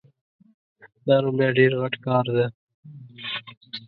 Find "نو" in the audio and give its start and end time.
1.23-1.29